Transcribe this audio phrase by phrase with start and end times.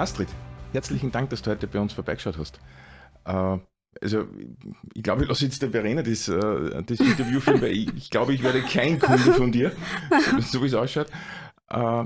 [0.00, 0.28] Astrid,
[0.72, 2.58] herzlichen Dank, dass du heute bei uns vorbeigeschaut hast.
[3.26, 3.58] Äh,
[4.00, 4.26] also,
[4.94, 8.08] ich glaube, ich lasse jetzt der Verena das, äh, das Interview führen, weil ich, ich,
[8.08, 9.72] glaube, ich werde kein Kunde von dir,
[10.30, 11.08] so, so wie es ausschaut.
[11.68, 12.04] Äh,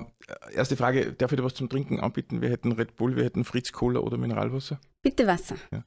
[0.53, 2.43] erste Frage, darf ich dir was zum Trinken anbieten?
[2.43, 4.81] Wir hätten Red Bull, wir hätten Fritz Cola oder Mineralwasser?
[5.01, 5.55] Bitte Wasser.
[5.71, 5.85] Ja.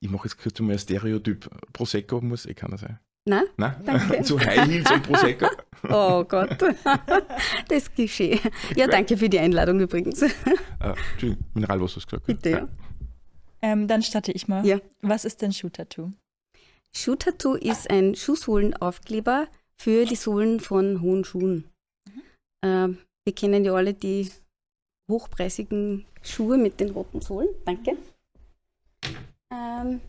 [0.00, 1.50] Ich mache jetzt kurz mal ein Stereotyp.
[1.74, 2.98] Prosecco muss eh keiner sein.
[3.24, 3.44] Nein?
[3.56, 3.74] Nein?
[3.84, 4.22] Danke.
[4.24, 5.46] Zu High Heels und Prosecco?
[5.88, 6.62] Oh Gott,
[7.68, 8.38] das Klischee.
[8.76, 10.22] Ja, danke für die Einladung übrigens.
[10.22, 10.94] Äh,
[11.54, 12.26] Mineralwasser hast du gesagt.
[12.26, 12.68] Bitte, ja.
[13.62, 14.64] Ähm, dann starte ich mal.
[14.64, 14.78] Ja.
[15.00, 16.12] Was ist denn Schuh-Tattoo?
[16.94, 21.64] Schuh-Tattoo ist ein Schuhsohlenaufkleber für die Sohlen von hohen Schuhen.
[22.06, 22.22] Mhm.
[22.62, 24.30] Ähm, wir kennen ja alle die
[25.10, 27.48] hochpreisigen Schuhe mit den roten Sohlen.
[27.64, 27.96] Danke.
[29.52, 30.00] Ähm,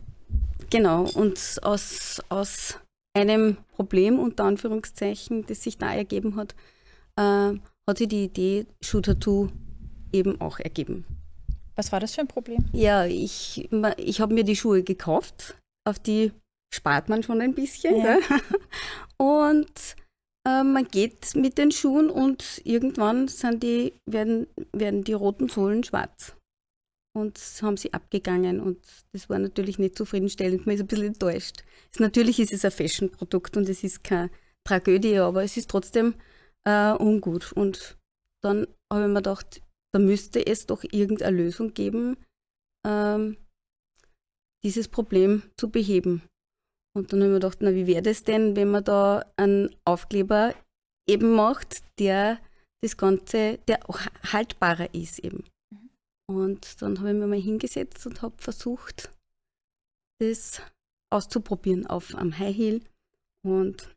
[0.70, 2.78] genau, und aus, aus
[3.14, 6.54] einem Problem, unter Anführungszeichen, das sich da ergeben hat,
[7.16, 9.48] äh, hat sich die Idee Schuh-Tattoo
[10.12, 11.04] eben auch ergeben.
[11.76, 12.64] Was war das für ein Problem?
[12.72, 16.32] Ja, ich, ich habe mir die Schuhe gekauft, auf die
[16.72, 17.96] spart man schon ein bisschen.
[17.96, 18.18] Ja.
[19.16, 19.96] Und
[20.46, 25.84] äh, man geht mit den Schuhen und irgendwann sind die, werden, werden die roten Sohlen
[25.84, 26.36] schwarz.
[27.16, 28.78] Und haben sie abgegangen und
[29.12, 30.66] das war natürlich nicht zufriedenstellend.
[30.66, 31.62] Man ist ein bisschen enttäuscht.
[31.92, 34.30] Ist, natürlich ist es ein Fashion-Produkt und es ist keine
[34.64, 36.14] Tragödie, aber es ist trotzdem
[36.64, 37.52] äh, ungut.
[37.52, 37.96] Und
[38.42, 39.62] dann habe ich mir gedacht,
[39.92, 42.16] da müsste es doch irgendeine Lösung geben,
[42.84, 43.36] ähm,
[44.64, 46.22] dieses Problem zu beheben.
[46.96, 49.74] Und dann habe ich mir gedacht, na, wie wäre das denn, wenn man da einen
[49.84, 50.54] Aufkleber
[51.08, 52.40] eben macht, der
[52.82, 53.80] das Ganze, der
[54.32, 55.44] haltbarer ist eben.
[56.26, 59.10] Und dann habe ich mir mal hingesetzt und habe versucht,
[60.20, 60.62] das
[61.10, 62.80] auszuprobieren auf am High Heel.
[63.44, 63.94] Und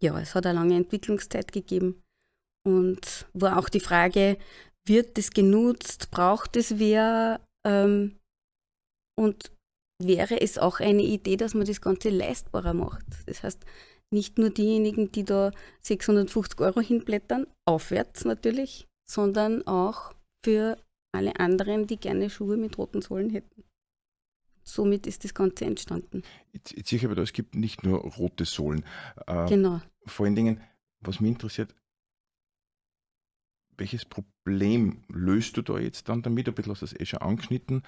[0.00, 2.02] ja, es hat eine lange Entwicklungszeit gegeben.
[2.66, 4.36] Und war auch die Frage,
[4.86, 6.10] wird das genutzt?
[6.10, 7.40] Braucht es wer?
[7.66, 8.18] Ähm,
[9.18, 9.50] und
[10.02, 13.04] wäre es auch eine Idee, dass man das Ganze leistbarer macht?
[13.26, 13.64] Das heißt,
[14.12, 20.12] nicht nur diejenigen, die da 650 Euro hinblättern, aufwärts natürlich, sondern auch
[20.44, 20.76] für
[21.12, 23.64] alle anderen, die gerne Schuhe mit roten Sohlen hätten.
[24.62, 26.22] Somit ist das Ganze entstanden.
[26.52, 28.84] Jetzt, jetzt sehe ich aber es gibt nicht nur rote Sohlen.
[29.26, 29.80] Äh, genau.
[30.06, 30.60] Vor allen Dingen,
[31.00, 31.74] was mich interessiert,
[33.76, 36.46] welches Problem löst du da jetzt dann damit?
[36.46, 37.82] Ein bisschen hast du das eh schon angeschnitten,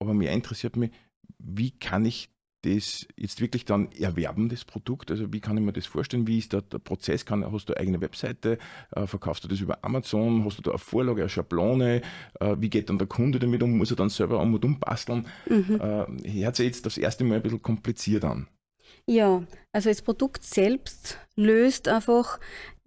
[0.00, 0.90] aber mir interessiert mich,
[1.38, 2.30] wie kann ich
[2.66, 5.10] das jetzt wirklich dann erwerben, das Produkt?
[5.10, 6.26] Also wie kann ich mir das vorstellen?
[6.26, 7.24] Wie ist da der Prozess?
[7.24, 8.58] Kann, hast du eine eigene Webseite?
[8.90, 10.44] Äh, verkaufst du das über Amazon?
[10.44, 12.02] Hast du da eine Vorlage, eine Schablone?
[12.40, 13.76] Äh, wie geht dann der Kunde damit um?
[13.76, 15.26] Muss er dann selber um und um basteln?
[15.48, 15.80] Mhm.
[15.80, 18.48] Äh, hört sich jetzt das erste Mal ein bisschen kompliziert an.
[19.06, 22.40] Ja, also das Produkt selbst löst einfach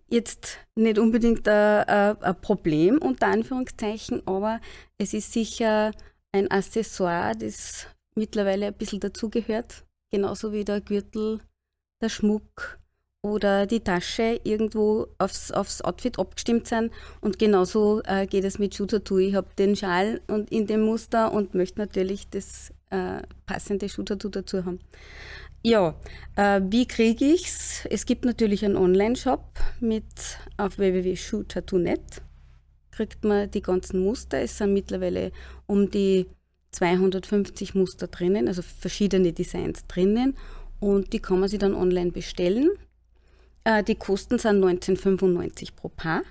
[0.10, 1.88] jetzt nicht unbedingt ein,
[2.22, 4.60] ein, Problem unter Anführungszeichen, aber
[4.98, 5.92] es ist sicher
[6.32, 7.88] ein Accessoire, das
[8.20, 9.84] mittlerweile ein bisschen dazugehört.
[10.12, 11.40] Genauso wie der Gürtel,
[12.02, 12.80] der Schmuck
[13.22, 16.92] oder die Tasche irgendwo aufs, aufs Outfit abgestimmt sein.
[17.22, 19.18] Und genauso äh, geht es mit Schuh-Tattoo.
[19.18, 24.30] Ich habe den Schal und in dem Muster und möchte natürlich das äh, passende Schuh-Tattoo
[24.30, 24.80] dazu haben.
[25.64, 25.96] Ja,
[26.38, 27.86] äh, wie kriege ich's?
[27.90, 29.44] Es gibt natürlich einen Online-Shop
[29.82, 30.06] mit
[30.58, 32.22] auf www.shoot.net
[33.00, 34.42] kriegt man die ganzen Muster.
[34.42, 35.32] Es sind mittlerweile
[35.68, 36.26] um die
[36.72, 40.38] 250 Muster drinnen, also verschiedene Designs drinnen
[40.80, 42.70] und die kann man sich dann online bestellen.
[43.64, 46.24] Äh, die Kosten sind 19,95 pro Paar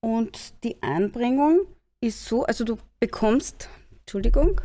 [0.00, 1.66] und die Anbringung
[2.00, 3.68] ist so, also du bekommst,
[4.00, 4.60] Entschuldigung,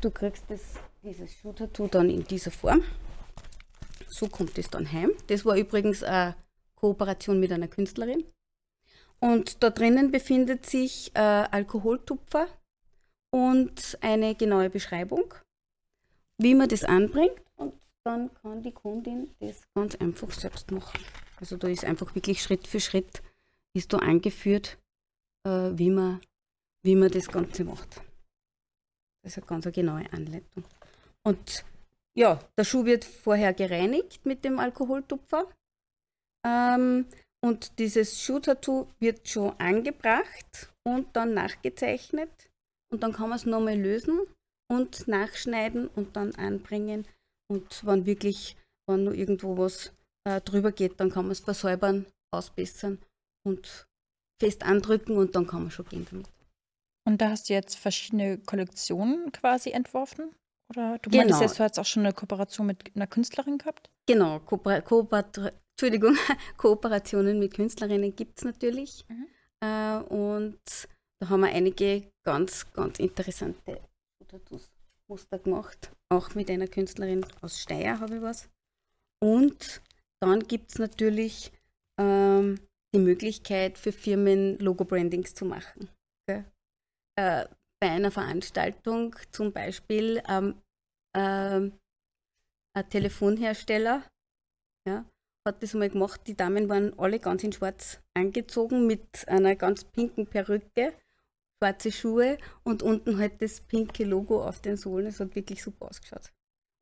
[0.00, 0.60] du kriegst das
[1.06, 2.82] dieses Schuh-Tattoo dann in dieser Form.
[4.08, 5.10] So kommt es dann heim.
[5.28, 6.34] Das war übrigens eine
[6.74, 8.24] Kooperation mit einer Künstlerin.
[9.20, 12.48] Und da drinnen befindet sich äh, Alkoholtupfer
[13.36, 15.34] und eine genaue Beschreibung,
[16.38, 17.38] wie man das anbringt.
[17.56, 21.04] Und dann kann die Kundin das ganz einfach selbst machen.
[21.38, 23.22] Also da ist einfach wirklich Schritt für Schritt
[23.74, 24.78] ist da angeführt,
[25.46, 26.22] äh, wie, man,
[26.82, 28.00] wie man das Ganze macht.
[29.22, 30.64] Das ist eine ganz genaue Anleitung.
[31.22, 31.62] Und
[32.14, 35.46] ja, der Schuh wird vorher gereinigt mit dem Alkoholtupfer.
[36.42, 37.04] Ähm,
[37.44, 42.48] und dieses Schuhtattoo wird schon angebracht und dann nachgezeichnet.
[42.92, 44.20] Und dann kann man es nochmal lösen
[44.70, 47.06] und nachschneiden und dann anbringen.
[47.48, 48.56] Und wenn wirklich,
[48.88, 49.92] wenn nur irgendwo was
[50.24, 52.98] äh, drüber geht, dann kann man es versäubern, ausbessern
[53.44, 53.86] und
[54.40, 56.28] fest andrücken und dann kann man schon gehen damit.
[57.06, 60.34] Und da hast du jetzt verschiedene Kollektionen quasi entworfen?
[60.68, 61.22] Oder du genau.
[61.22, 63.88] meintest jetzt, du hast auch schon eine Kooperation mit einer Künstlerin gehabt?
[64.06, 65.24] Genau, Kooper Kooper
[65.78, 66.16] Entschuldigung,
[66.56, 69.04] Kooperationen mit Künstlerinnen gibt es natürlich.
[69.08, 69.26] Mhm.
[69.60, 70.88] Äh, und
[71.20, 73.80] da haben wir einige ganz, ganz interessante
[75.08, 75.90] Muster gemacht.
[76.10, 78.48] Auch mit einer Künstlerin aus Steyr habe ich was.
[79.22, 79.80] Und
[80.20, 81.52] dann gibt es natürlich
[81.98, 82.60] ähm,
[82.94, 85.88] die Möglichkeit für Firmen Logo-Brandings zu machen.
[86.28, 86.44] Okay?
[87.18, 87.46] Äh,
[87.80, 90.60] bei einer Veranstaltung zum Beispiel ähm,
[91.14, 91.70] äh,
[92.76, 94.02] ein Telefonhersteller
[94.86, 95.04] ja,
[95.46, 96.20] hat das mal gemacht.
[96.26, 100.94] Die Damen waren alle ganz in schwarz angezogen mit einer ganz pinken Perücke,
[101.58, 105.06] schwarze Schuhe und unten halt das pinke Logo auf den Sohlen.
[105.06, 106.32] Es hat wirklich super ausgeschaut.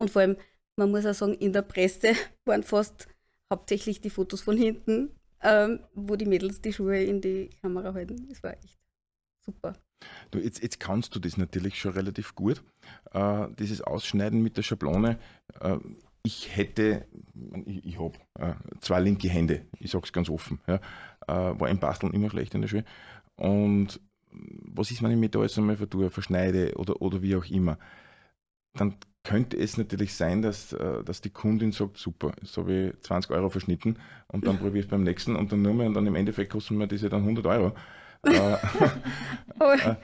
[0.00, 0.36] Und vor allem,
[0.76, 2.12] man muss auch sagen, in der Presse
[2.44, 3.08] waren fast
[3.52, 5.10] hauptsächlich die Fotos von hinten,
[5.42, 8.26] ähm, wo die Mädels die Schuhe in die Kamera halten.
[8.28, 8.78] Das war echt
[9.44, 9.74] super.
[10.30, 12.62] Du, jetzt, jetzt kannst du das natürlich schon relativ gut,
[13.12, 15.18] äh, dieses Ausschneiden mit der Schablone.
[15.60, 15.78] Äh,
[16.22, 17.06] ich hätte,
[17.66, 20.60] ich, ich habe äh, zwei linke Hände, ich sage es ganz offen.
[20.66, 20.76] Ja,
[21.28, 22.84] äh, war im Basteln immer schlecht in der Schule.
[23.36, 24.00] Und
[24.34, 27.78] was ist, wenn ich mich da jetzt einmal verdue, verschneide oder, oder wie auch immer?
[28.74, 33.00] Dann könnte es natürlich sein, dass, äh, dass die Kundin sagt, super, jetzt habe ich
[33.00, 33.98] 20 Euro verschnitten
[34.28, 36.52] und dann probiere ich es beim nächsten und dann nur mehr und dann im Endeffekt
[36.52, 37.74] kosten mir diese dann 100 Euro.
[38.24, 39.94] äh,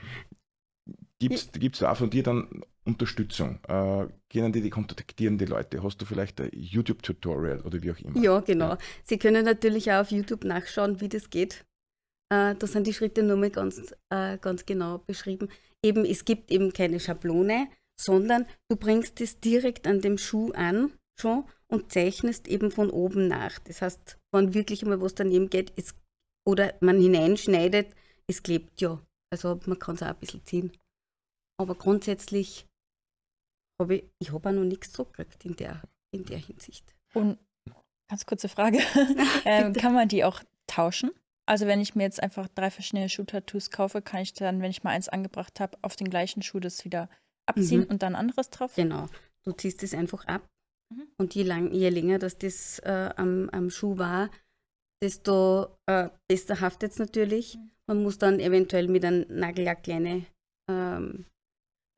[1.19, 3.59] Gibt es auch von dir dann Unterstützung?
[3.69, 5.83] Äh, können die, die kontaktieren die Leute?
[5.83, 8.19] Hast du vielleicht ein YouTube-Tutorial oder wie auch immer?
[8.19, 8.71] Ja, genau.
[8.71, 8.79] Ja.
[9.05, 11.65] Sie können natürlich auch auf YouTube nachschauen, wie das geht.
[12.33, 15.49] Äh, da sind die Schritte nur mal ganz, äh, ganz genau beschrieben.
[15.85, 17.69] Eben, es gibt eben keine Schablone,
[18.01, 23.29] sondern du bringst es direkt an dem Schuh an schon und zeichnest eben von oben
[23.29, 23.59] nach.
[23.61, 25.95] Das heißt, wenn wirklich einmal was daneben geht es,
[26.47, 27.95] oder man hineinschneidet,
[28.27, 29.01] es klebt ja.
[29.33, 30.73] Also man kann es auch ein bisschen ziehen.
[31.59, 32.67] Aber grundsätzlich
[33.81, 35.83] habe ich, ich habe auch noch nichts zurückgekriegt in der,
[36.13, 36.95] in der Hinsicht.
[37.15, 37.39] Und
[38.09, 38.79] ganz kurze Frage,
[39.45, 41.11] ähm, kann man die auch tauschen?
[41.51, 44.85] Also wenn ich mir jetzt einfach drei verschiedene Schuh-Tattoos kaufe, kann ich dann, wenn ich
[44.85, 47.11] mal eins angebracht habe, auf den gleichen Schuh das wieder
[47.45, 47.87] abziehen mhm.
[47.87, 48.77] und dann anderes drauf?
[48.77, 49.09] Genau.
[49.43, 50.49] Du ziehst es einfach ab.
[50.95, 51.09] Mhm.
[51.19, 54.31] Und je, lang, je länger dass das äh, am, am Schuh war,
[55.03, 57.57] desto äh, besser haftet es natürlich.
[57.57, 57.71] Mhm.
[57.89, 60.27] Man muss dann eventuell mit einem Nagellack kleine
[60.71, 61.27] ähm,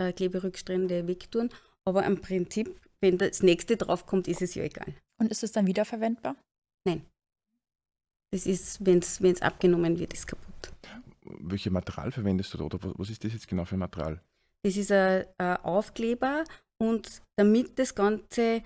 [0.01, 1.51] äh, Kleberückstände wegtun.
[1.87, 4.95] Aber im Prinzip, wenn das nächste draufkommt, ist es ja egal.
[5.21, 6.37] Und ist es dann wiederverwendbar?
[6.87, 7.05] Nein.
[8.33, 10.73] Das ist, wenn es abgenommen wird, ist kaputt.
[11.23, 12.65] Welche Material verwendest du da?
[12.65, 14.21] Oder was ist das jetzt genau für ein Material?
[14.65, 16.45] Das ist ein, ein Aufkleber
[16.79, 18.63] und damit das Ganze,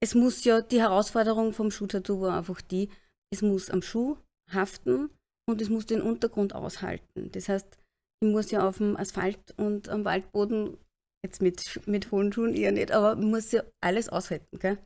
[0.00, 2.88] es muss ja, die Herausforderung vom Schuhtattoo war einfach die,
[3.30, 4.16] es muss am Schuh
[4.52, 5.10] haften
[5.46, 7.30] und es muss den Untergrund aushalten.
[7.32, 7.78] Das heißt,
[8.20, 10.76] ich muss ja auf dem Asphalt und am Waldboden,
[11.24, 14.58] jetzt mit, mit hohen Schuhen eher nicht, aber muss ja alles aushalten.
[14.58, 14.78] Gell?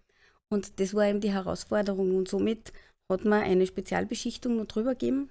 [0.48, 2.16] Und das war eben die Herausforderung.
[2.16, 2.72] Und somit
[3.10, 5.30] hat man eine Spezialbeschichtung noch drüber gegeben,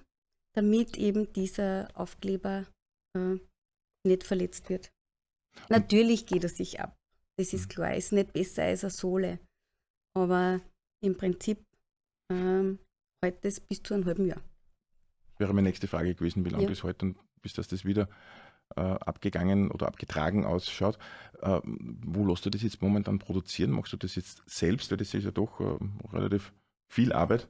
[0.54, 2.66] damit eben dieser Aufkleber
[3.16, 3.36] äh,
[4.06, 4.90] nicht verletzt wird.
[5.68, 6.96] Natürlich geht er sich ab.
[7.36, 7.72] Das ist mhm.
[7.72, 9.40] klar, ist nicht besser als eine Sohle.
[10.14, 10.60] Aber
[11.02, 11.64] im Prinzip
[12.30, 12.78] ähm,
[13.24, 14.42] hält das bis zu einem halben Jahr.
[15.38, 16.68] Wäre meine nächste Frage gewesen, wie lange ja.
[16.68, 18.08] das heute und bis das das wieder
[18.76, 20.98] äh, abgegangen oder abgetragen ausschaut.
[21.40, 23.70] Äh, wo lässt du das jetzt momentan produzieren?
[23.70, 24.90] Machst du das jetzt selbst?
[24.90, 25.78] Weil das ist ja doch äh,
[26.12, 26.52] relativ
[26.88, 27.48] viel Arbeit.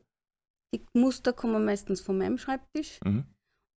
[0.75, 3.01] Die Muster kommen meistens von meinem Schreibtisch.
[3.05, 3.25] Mhm.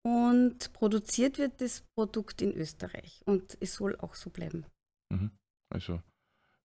[0.05, 3.21] Und produziert wird das Produkt in Österreich.
[3.25, 4.65] Und es soll auch so bleiben.
[5.11, 5.31] Mhm.
[5.73, 6.01] Also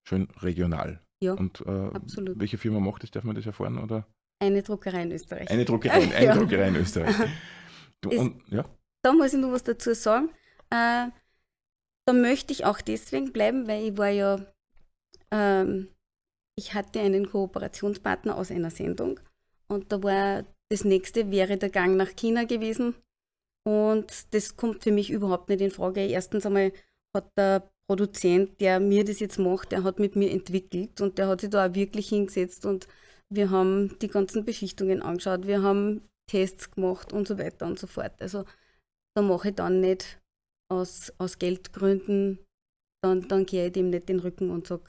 [0.07, 1.01] schön regional.
[1.23, 2.39] Ja, und äh, absolut.
[2.39, 3.11] welche Firma macht das?
[3.11, 3.79] Darf man das erfahren?
[3.79, 4.07] Oder?
[4.41, 5.51] Eine Druckerei in Österreich.
[5.51, 6.37] Eine Druckerei, eine ja.
[6.37, 7.15] Druckerei in Österreich.
[8.01, 8.65] Du, es, und, ja?
[9.03, 10.29] Da muss ich noch was dazu sagen.
[10.71, 11.09] Äh,
[12.07, 14.41] da möchte ich auch deswegen bleiben, weil ich war ja,
[15.33, 15.89] ähm,
[16.57, 19.19] ich hatte einen Kooperationspartner aus einer Sendung
[19.69, 22.95] und da war das nächste wäre der Gang nach China gewesen
[23.67, 26.01] und das kommt für mich überhaupt nicht in Frage.
[26.07, 26.73] Erstens einmal
[27.15, 31.29] hat der Produzent, der mir das jetzt macht, der hat mit mir entwickelt und der
[31.29, 32.87] hat sich da auch wirklich hingesetzt und
[33.31, 37.87] wir haben die ganzen Beschichtungen angeschaut, wir haben Tests gemacht und so weiter und so
[37.87, 38.21] fort.
[38.21, 38.45] Also
[39.15, 40.21] da mache ich dann nicht
[40.71, 42.39] aus, aus Geldgründen,
[43.03, 44.85] dann, dann gehe ich dem nicht den Rücken und sage,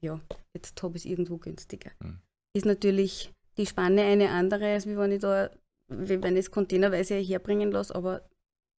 [0.00, 0.20] ja,
[0.54, 1.90] jetzt habe ich es irgendwo günstiger.
[2.00, 2.20] Mhm.
[2.56, 5.50] Ist natürlich die Spanne eine andere, als wenn ich da,
[5.88, 8.22] wenn ich es containerweise herbringen lasse, aber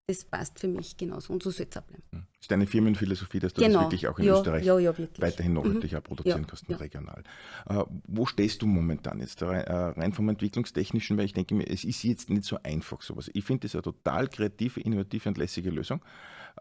[0.07, 2.03] das passt für mich genauso und so soll es auch bleiben.
[2.11, 2.23] Hm.
[2.39, 3.75] Ist deine Firmenphilosophie, dass du genau.
[3.75, 5.59] das wirklich auch in ja, Österreich ja, ja, weiterhin mhm.
[5.59, 7.23] auch produzieren kannst und regional.
[7.69, 9.41] Äh, wo stehst du momentan jetzt?
[9.43, 13.01] Rein, äh, rein vom Entwicklungstechnischen, weil ich denke mir, es ist jetzt nicht so einfach
[13.03, 13.29] sowas.
[13.33, 16.01] Ich finde das eine total kreative, innovative und lässige Lösung,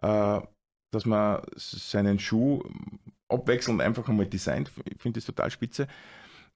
[0.03, 0.41] äh,
[0.91, 2.63] dass man seinen Schuh
[3.29, 4.71] abwechselnd einfach einmal designt.
[4.85, 5.87] Ich finde das total spitze.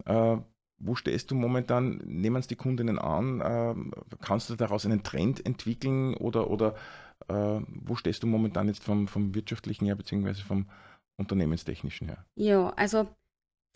[0.04, 0.36] Äh,
[0.78, 1.98] wo stehst du momentan?
[2.04, 3.42] Nehmen es die Kundinnen an?
[3.44, 6.74] Ähm, kannst du daraus einen Trend entwickeln oder, oder
[7.28, 10.66] äh, wo stehst du momentan jetzt vom, vom wirtschaftlichen her beziehungsweise vom
[11.16, 12.24] unternehmenstechnischen her?
[12.36, 13.08] Ja, also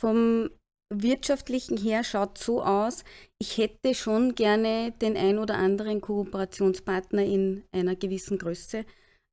[0.01, 0.51] vom
[0.93, 3.05] wirtschaftlichen her schaut so aus,
[3.39, 8.85] ich hätte schon gerne den ein oder anderen Kooperationspartner in einer gewissen Größe.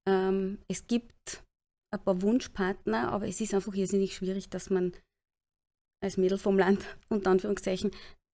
[0.07, 1.43] Ähm, es gibt
[1.93, 4.93] ein paar Wunschpartner, aber es ist einfach irrsinnig schwierig, dass man
[6.01, 7.91] als Mädel vom Land, unter Anführungszeichen,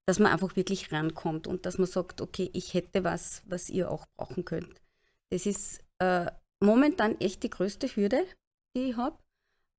[0.07, 3.91] dass man einfach wirklich rankommt und dass man sagt, okay, ich hätte was, was ihr
[3.91, 4.81] auch brauchen könnt.
[5.31, 6.27] Das ist äh,
[6.61, 8.25] momentan echt die größte Hürde,
[8.77, 9.19] die ich habe.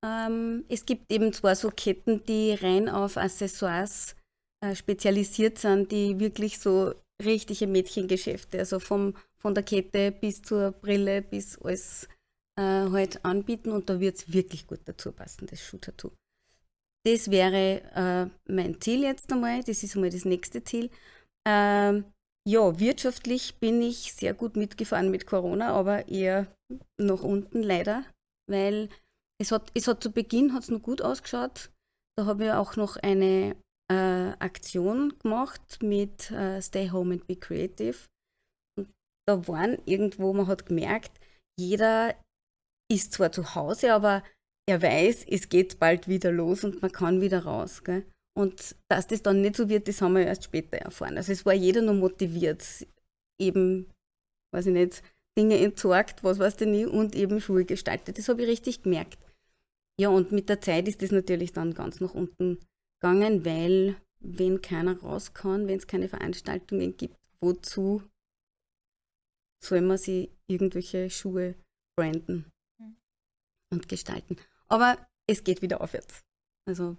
[0.04, 4.16] Ähm, es gibt eben zwar so Ketten, die rein auf Accessoires
[4.62, 10.72] äh, spezialisiert sind, die wirklich so richtige Mädchengeschäfte, also vom, von der Kette bis zur
[10.72, 12.08] Brille bis alles
[12.56, 16.10] äh, halt anbieten und da wird es wirklich gut dazu passen, das Schuh-Tattoo.
[17.04, 20.90] Das wäre äh, mein Ziel jetzt einmal, das ist einmal das nächste Ziel.
[21.46, 22.04] Ähm,
[22.48, 26.46] ja, wirtschaftlich bin ich sehr gut mitgefahren mit Corona, aber eher
[27.00, 28.04] nach unten leider,
[28.48, 28.88] weil
[29.40, 31.70] es hat, es hat zu Beginn hat's noch gut ausgeschaut.
[32.16, 33.56] Da habe ich auch noch eine
[33.90, 37.96] äh, Aktion gemacht mit äh, Stay Home and Be Creative.
[38.78, 38.88] Und
[39.26, 41.18] da waren irgendwo, man hat gemerkt,
[41.58, 42.14] jeder
[42.90, 44.22] ist zwar zu Hause, aber
[44.68, 47.82] er weiß, es geht bald wieder los und man kann wieder raus.
[47.82, 48.04] Gell?
[48.34, 51.16] Und dass das dann nicht so wird, das haben wir erst später erfahren.
[51.16, 52.64] Also es war jeder noch motiviert,
[53.40, 53.90] eben,
[54.52, 55.02] weiß ich nicht,
[55.36, 58.18] Dinge entsorgt, was weiß ich nie, und eben Schuhe gestaltet.
[58.18, 59.18] Das habe ich richtig gemerkt.
[59.98, 62.58] Ja, und mit der Zeit ist das natürlich dann ganz nach unten
[63.00, 68.02] gegangen, weil wenn keiner raus kann, wenn es keine Veranstaltungen gibt, wozu
[69.62, 71.54] soll man sich irgendwelche Schuhe
[71.96, 72.46] branden
[72.78, 72.96] hm.
[73.70, 74.36] und gestalten?
[74.72, 76.22] Aber es geht wieder aufwärts.
[76.66, 76.96] Also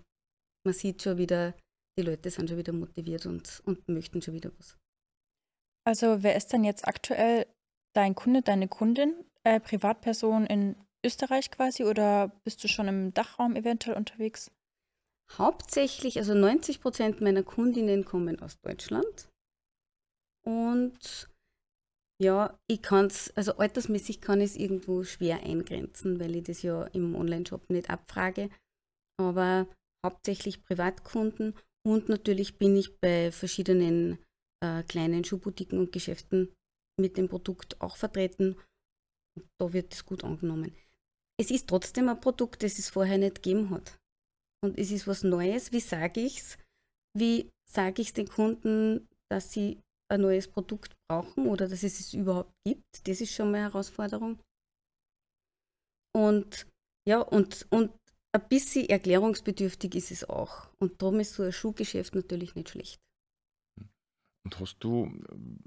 [0.64, 1.56] man sieht schon wieder,
[1.98, 4.78] die Leute sind schon wieder motiviert und, und möchten schon wieder was.
[5.86, 7.48] Also wer ist denn jetzt aktuell
[7.96, 13.56] dein Kunde, deine Kundin, äh, Privatperson in Österreich quasi oder bist du schon im Dachraum
[13.56, 14.52] eventuell unterwegs?
[15.32, 19.30] Hauptsächlich, also 90 Prozent meiner Kundinnen kommen aus Deutschland.
[20.46, 21.28] Und
[22.24, 26.62] ja, ich kann es, also altersmäßig kann ich es irgendwo schwer eingrenzen, weil ich das
[26.62, 28.50] ja im Online-Shop nicht abfrage.
[29.20, 29.68] Aber
[30.06, 34.18] hauptsächlich Privatkunden und natürlich bin ich bei verschiedenen
[34.64, 36.52] äh, kleinen Schuhboutiquen und Geschäften
[37.00, 38.56] mit dem Produkt auch vertreten.
[39.60, 40.74] Da wird es gut angenommen
[41.40, 44.00] es ist trotzdem ein Produkt, das es vorher nicht gegeben hat.
[44.64, 45.72] Und es ist was Neues.
[45.72, 46.58] Wie sage ich es?
[47.18, 49.82] Wie sage ich es den Kunden, dass sie
[50.14, 53.08] ein neues Produkt brauchen oder dass es es überhaupt gibt?
[53.08, 54.40] Das ist schon mal eine Herausforderung.
[56.16, 56.68] Und
[57.08, 57.92] ja, und, und
[58.36, 60.70] ein bisschen erklärungsbedürftig ist es auch.
[60.80, 63.00] Und darum ist so ein Schuhgeschäft natürlich nicht schlecht.
[64.46, 65.12] Und hast du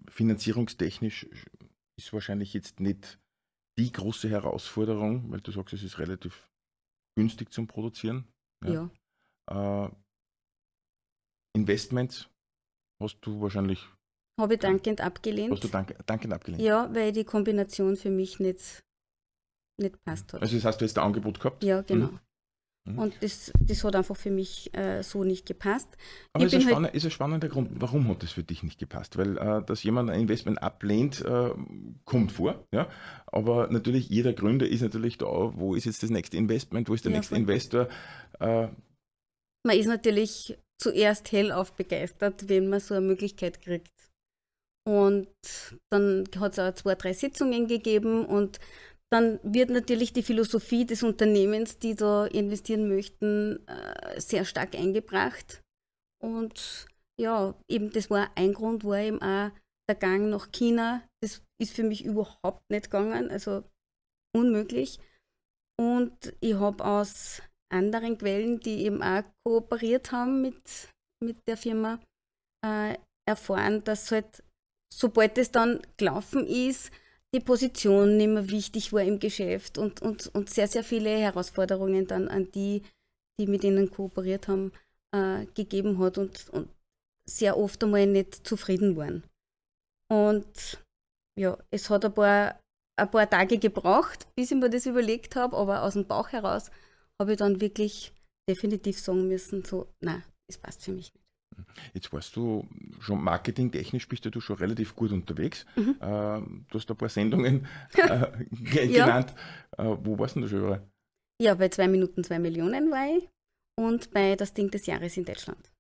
[0.08, 1.28] finanzierungstechnisch
[1.98, 3.18] ist wahrscheinlich jetzt nicht
[3.78, 6.50] die große Herausforderung, weil du sagst, es ist relativ
[7.16, 8.28] günstig zum Produzieren.
[8.64, 8.90] Ja.
[9.50, 9.86] ja.
[9.86, 9.90] Äh,
[11.54, 12.28] Investments
[13.00, 13.86] hast du wahrscheinlich.
[14.38, 15.52] Habe ich dankend abgelehnt.
[15.52, 16.62] Hast du dank, dankend abgelehnt?
[16.62, 18.82] Ja, weil die Kombination für mich nicht,
[19.80, 20.42] nicht passt hat.
[20.42, 21.64] Also das heißt, du hast ein Angebot gehabt?
[21.64, 22.08] Ja, genau.
[22.08, 22.20] Mhm.
[22.86, 22.98] Mhm.
[22.98, 25.88] Und das, das hat einfach für mich äh, so nicht gepasst.
[26.32, 28.78] Aber es ist, ein halt ist ein spannender Grund, warum hat das für dich nicht
[28.78, 29.16] gepasst?
[29.16, 31.50] Weil, äh, dass jemand ein Investment ablehnt, äh,
[32.04, 32.64] kommt vor.
[32.72, 32.88] Ja?
[33.26, 37.04] Aber natürlich, jeder Gründer ist natürlich da, wo ist jetzt das nächste Investment, wo ist
[37.04, 37.42] der ja, nächste voll.
[37.42, 37.88] Investor?
[38.38, 38.68] Äh,
[39.64, 44.05] man ist natürlich zuerst hellauf begeistert, wenn man so eine Möglichkeit kriegt.
[44.86, 45.28] Und
[45.90, 48.60] dann hat es auch zwei, drei Sitzungen gegeben und
[49.12, 55.62] dann wird natürlich die Philosophie des Unternehmens, die da investieren möchten, äh, sehr stark eingebracht.
[56.22, 56.86] Und
[57.20, 59.50] ja, eben das war ein Grund, war eben auch
[59.88, 61.02] der Gang nach China.
[61.22, 63.64] Das ist für mich überhaupt nicht gegangen, also
[64.34, 64.98] unmöglich.
[65.80, 70.90] Und ich habe aus anderen Quellen, die eben auch kooperiert haben mit,
[71.22, 72.00] mit der Firma,
[72.64, 72.96] äh,
[73.28, 74.42] erfahren, dass halt,
[74.92, 76.90] sobald es dann gelaufen ist,
[77.34, 82.06] die Position nicht mehr wichtig war im Geschäft und, und, und sehr, sehr viele Herausforderungen
[82.06, 82.82] dann an die,
[83.38, 84.72] die mit ihnen kooperiert haben,
[85.14, 86.68] äh, gegeben hat und, und
[87.28, 89.24] sehr oft einmal nicht zufrieden waren.
[90.10, 90.78] Und
[91.38, 92.60] ja, es hat ein paar,
[92.98, 96.70] ein paar Tage gebraucht, bis ich mir das überlegt habe, aber aus dem Bauch heraus
[97.20, 98.12] habe ich dann wirklich
[98.48, 101.25] definitiv sagen müssen, so, nein, das passt für mich nicht.
[101.94, 102.66] Jetzt warst du
[103.00, 105.66] schon marketingtechnisch bist du schon relativ gut unterwegs.
[105.76, 105.96] Mhm.
[106.00, 109.34] Äh, du hast ein paar Sendungen äh, genannt.
[109.76, 110.86] Äh, wo warst du denn da schon überall?
[111.40, 113.28] Ja, bei 2 Minuten 2 Millionen war ich
[113.78, 115.70] und bei Das Ding des Jahres in Deutschland.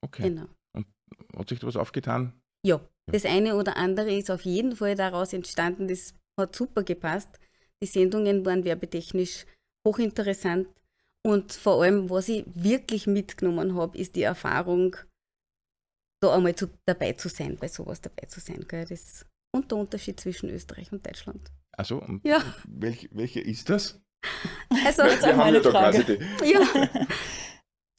[0.00, 0.22] Okay.
[0.22, 0.46] Genau.
[0.74, 0.86] Und
[1.36, 2.32] hat sich da was aufgetan?
[2.66, 5.88] Ja, das eine oder andere ist auf jeden Fall daraus entstanden.
[5.88, 7.28] Das hat super gepasst.
[7.82, 9.46] Die Sendungen waren werbetechnisch
[9.86, 10.68] hochinteressant.
[11.24, 14.96] Und vor allem, was ich wirklich mitgenommen habe, ist die Erfahrung,
[16.22, 18.64] da einmal zu, dabei zu sein, bei sowas dabei zu sein.
[18.68, 18.84] Gell?
[18.86, 19.24] Das,
[19.54, 21.52] und der Unterschied zwischen Österreich und Deutschland.
[21.76, 22.42] Also, Ja.
[22.68, 24.00] welch, welche ist das?
[24.84, 26.04] Also, Jetzt auch meine Frage.
[26.04, 26.52] die.
[26.52, 26.60] ja.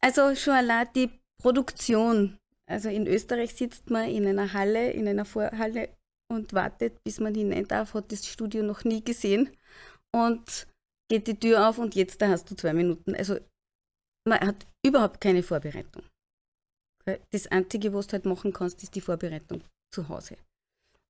[0.02, 1.10] also schon allein die
[1.42, 2.38] Produktion.
[2.66, 5.90] Also in Österreich sitzt man in einer Halle, in einer Vorhalle
[6.32, 9.50] und wartet, bis man hinein darf, hat das Studio noch nie gesehen
[10.16, 10.68] und
[11.14, 13.14] geht die Tür auf und jetzt da hast du zwei Minuten.
[13.14, 13.40] Also
[14.28, 16.04] man hat überhaupt keine Vorbereitung.
[17.32, 20.38] Das Einzige, was du halt machen kannst, ist die Vorbereitung zu Hause.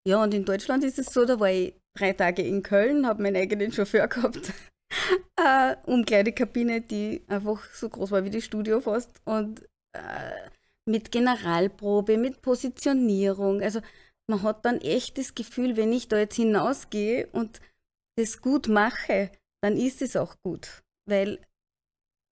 [0.06, 3.24] Ja, und in Deutschland ist es so, da war ich drei Tage in Köln, habe
[3.24, 4.52] meinen eigenen Chauffeur gehabt.
[5.40, 9.22] äh, Umkleidekabine, die einfach so groß war wie das Studio fast.
[9.24, 9.62] Und
[9.94, 10.50] äh,
[10.86, 13.62] mit Generalprobe, mit Positionierung.
[13.62, 13.80] Also
[14.30, 17.62] man hat dann echt das Gefühl, wenn ich da jetzt hinausgehe und
[18.18, 19.32] das gut mache,
[19.64, 20.82] dann ist es auch gut.
[21.10, 21.40] Weil,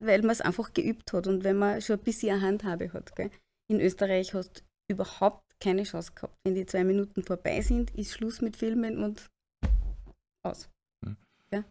[0.03, 3.15] weil man es einfach geübt hat und wenn man schon ein bisschen eine Handhabe hat.
[3.15, 3.29] Gell?
[3.69, 6.35] In Österreich hast du überhaupt keine Chance gehabt.
[6.45, 9.27] Wenn die zwei Minuten vorbei sind, ist Schluss mit Filmen und
[10.43, 10.69] aus.
[11.05, 11.15] Hm.
[11.53, 11.63] Ja.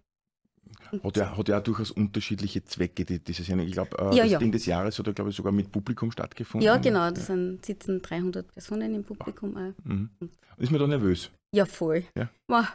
[0.93, 3.67] Und Hat ja, hat ja auch durchaus unterschiedliche Zwecke, die, diese Sendung.
[3.67, 4.39] Ich glaube, äh, Ja, das ja.
[4.39, 6.65] Ding des Jahres hat ja, glaube ich, sogar mit Publikum stattgefunden.
[6.65, 9.85] ja, genau, da sind, sitzen 300 Personen im Publikum auch.
[9.85, 10.11] Mhm.
[10.59, 11.31] Ist man da nervös?
[11.55, 12.05] Ja, voll.
[12.17, 12.31] Ja.
[12.49, 12.67] Wow.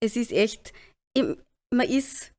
[0.00, 0.72] Es ist echt,
[1.16, 1.36] im-
[1.72, 2.32] man ist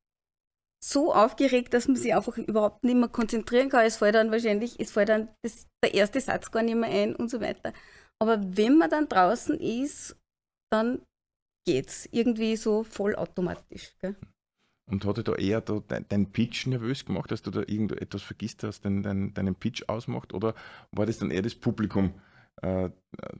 [0.84, 3.86] so aufgeregt, dass man sich einfach überhaupt nicht mehr konzentrieren kann.
[3.86, 7.14] Es fällt dann wahrscheinlich, es fällt dann das, der erste Satz gar nicht mehr ein
[7.14, 7.72] und so weiter.
[8.20, 10.16] Aber wenn man dann draußen ist,
[10.72, 11.02] dann
[11.66, 13.94] geht's irgendwie so vollautomatisch.
[14.00, 14.16] Gell?
[14.90, 18.62] Und hat er da eher da dein, Pitch nervös gemacht, dass du da irgendetwas vergisst,
[18.64, 20.34] was dein, dein, deinen Pitch ausmacht?
[20.34, 20.54] Oder
[20.90, 22.14] war das dann eher das Publikum,
[22.62, 22.90] äh,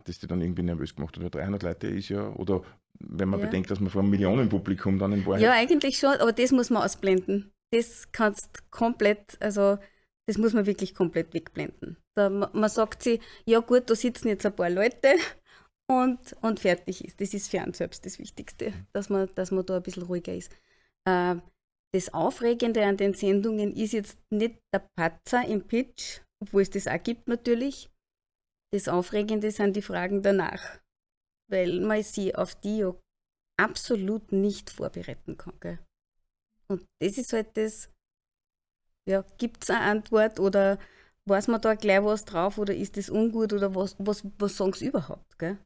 [0.04, 1.22] das dir dann irgendwie nervös gemacht hat?
[1.22, 2.62] Weil 300 Leute ist ja, oder
[3.00, 3.46] wenn man Ja.
[3.46, 5.42] bedenkt, dass man vor einem Millionenpublikum dann in Wahrheit.
[5.42, 7.52] Ja, eigentlich schon, aber das muss man ausblenden.
[7.72, 9.78] Das kannst komplett, also
[10.28, 11.96] das muss man wirklich komplett wegblenden.
[12.16, 15.14] Da, ma- man sagt sich, ja gut, da sitzen jetzt ein paar Leute
[15.90, 17.20] und, und fertig ist.
[17.20, 20.35] Das ist für einen selbst das Wichtigste, dass man, dass man da ein bisschen ruhiger
[20.35, 20.52] ist.
[21.08, 21.37] Äh,
[21.94, 26.87] das Aufregende an den Sendungen ist jetzt nicht der Patzer im Pitch, obwohl es das
[26.87, 27.90] auch gibt natürlich.
[28.72, 30.80] Das Aufregende sind die Fragen danach,
[31.50, 32.94] weil man sie auf die ja
[33.61, 35.54] absolut nicht vorbereiten kann.
[35.61, 35.78] Gell?
[36.68, 37.90] Und das ist halt das,
[39.06, 40.78] ja, gibt es eine Antwort oder
[41.28, 44.72] weiß man da gleich was drauf oder ist das ungut oder was, was, was sagen
[44.72, 45.38] sie überhaupt?
[45.38, 45.58] Gell?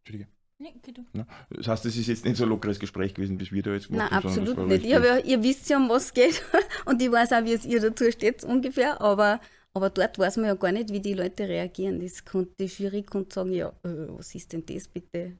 [0.00, 0.28] Entschuldige.
[0.58, 1.24] Nee, du.
[1.50, 3.90] Das heißt, es ist jetzt nicht so ein lockeres Gespräch gewesen, bis wir da jetzt
[3.90, 4.84] Nein, haben, sondern das absolut nicht.
[4.84, 6.44] Ja, ihr wisst ja, um was es geht
[6.84, 9.40] und ich weiß auch, wie es ihr dazu steht ungefähr, aber,
[9.74, 12.00] aber dort weiß man ja gar nicht, wie die Leute reagieren.
[12.00, 15.38] Das konnte, die Jury konnte sagen, ja, äh, was ist denn das bitte?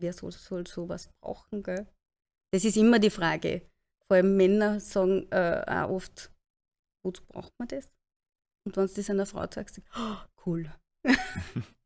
[0.00, 1.62] Wer soll, soll sowas brauchen?
[1.62, 1.86] Gell?
[2.52, 3.62] Das ist immer die Frage.
[4.06, 6.30] Vor allem Männer sagen äh, auch oft,
[7.04, 7.90] wozu braucht man das?
[8.64, 10.72] Und wenn du das einer Frau sagst, oh, cool.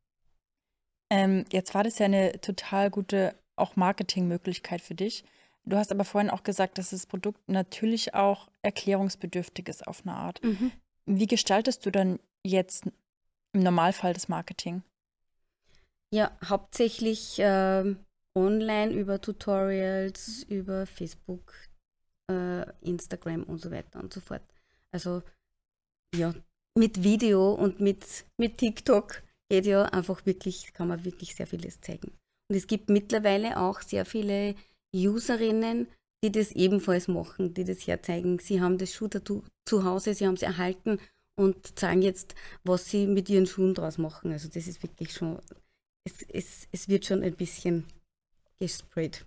[1.11, 5.25] Ähm, jetzt war das ja eine total gute auch Marketingmöglichkeit für dich.
[5.65, 10.15] Du hast aber vorhin auch gesagt, dass das Produkt natürlich auch erklärungsbedürftig ist auf eine
[10.15, 10.41] Art.
[11.13, 12.85] Wie gestaltest du dann jetzt
[13.53, 14.85] im Normalfall das Marketing?
[16.13, 17.99] Ja, hauptsächlich ähm,
[18.37, 21.53] online über Tutorials, über Facebook,
[22.31, 24.43] äh, Instagram und so weiter und so fort.
[24.93, 25.23] Also
[26.15, 26.33] ja,
[26.79, 31.81] mit Video und mit, mit TikTok geht ja einfach wirklich, kann man wirklich sehr vieles
[31.81, 32.13] zeigen.
[32.49, 34.55] Und es gibt mittlerweile auch sehr viele
[34.95, 35.89] Userinnen,
[36.23, 38.39] die das ebenfalls machen, die das herzeigen.
[38.39, 40.99] Sie haben das Schuh-Tattoo zu Hause, sie haben es erhalten
[41.37, 44.33] und zeigen jetzt, was sie mit ihren Schuhen draus machen.
[44.33, 45.39] Also das ist wirklich schon
[46.05, 47.85] es, es, es wird schon ein bisschen
[48.59, 49.27] gesprayt.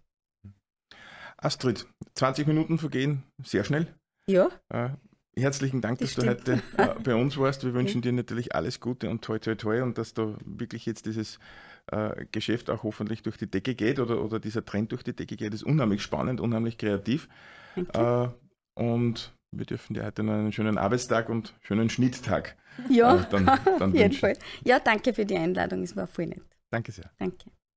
[1.37, 3.93] Astrid, 20 Minuten vergehen, sehr schnell.
[4.27, 4.89] Ja, Äh,
[5.35, 6.63] herzlichen Dank, Das dass du heute stimmt.
[6.77, 7.63] äh, bei uns warst.
[7.63, 11.05] Wir wünschen dir natürlich alles Gute und toi toi toi und dass da wirklich jetzt
[11.05, 11.39] dieses
[11.91, 15.35] äh, Geschäft auch hoffentlich durch die Decke geht oder, oder dieser Trend durch die Decke
[15.35, 15.53] geht.
[15.53, 17.27] ist unheimlich spannend, unheimlich kreativ.
[17.75, 18.35] danke.
[18.77, 22.55] Äh, und wir dürfen dir heute noch einen schönen Arbeitstag und schönen Schnitttag.
[22.89, 23.45] ja, äh, dann-
[23.79, 24.13] dann auf jeden.
[24.13, 24.37] Fall.
[24.63, 26.41] Ja, danke für die Einladung, es war voll nett.
[26.71, 27.11] Danke sehr.
[27.19, 27.51] Danke.